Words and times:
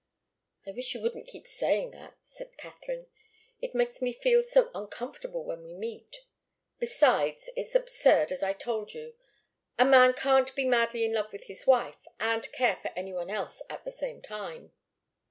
"I 0.65 0.71
wish 0.71 0.95
you 0.95 1.01
wouldn't 1.01 1.27
keep 1.27 1.45
saying 1.45 1.91
that," 1.91 2.15
said 2.23 2.57
Katharine. 2.57 3.05
"It 3.61 3.75
makes 3.75 4.01
me 4.01 4.11
feel 4.11 4.41
so 4.41 4.71
uncomfortable 4.73 5.43
when 5.43 5.61
we 5.61 5.75
meet. 5.75 6.25
Besides, 6.79 7.51
it's 7.55 7.75
absurd, 7.75 8.31
as 8.31 8.41
I 8.41 8.53
told 8.53 8.95
you. 8.95 9.13
A 9.77 9.85
man 9.85 10.13
can't 10.15 10.55
be 10.55 10.65
madly 10.65 11.05
in 11.05 11.13
love 11.13 11.31
with 11.31 11.43
his 11.43 11.67
wife 11.67 12.07
and 12.19 12.51
care 12.51 12.77
for 12.77 12.89
any 12.95 13.13
one 13.13 13.29
else 13.29 13.61
at 13.69 13.85
the 13.85 13.91
same 13.91 14.23
time." 14.23 14.71